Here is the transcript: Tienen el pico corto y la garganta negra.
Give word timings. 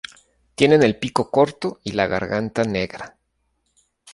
Tienen 0.55 0.81
el 0.81 0.97
pico 0.97 1.29
corto 1.29 1.79
y 1.83 1.91
la 1.91 2.07
garganta 2.07 2.63
negra. 2.63 3.15